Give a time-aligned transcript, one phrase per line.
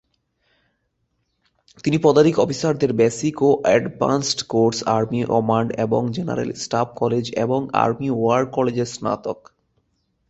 [1.83, 8.09] তিনি পদাতিক অফিসারদের বেসিক ও অ্যাডভান্সড কোর্স, আর্মি কমান্ড এবং জেনারেল স্টাফ কলেজ এবং আর্মি
[8.11, 9.39] ওয়ার কলেজের স্নাতক।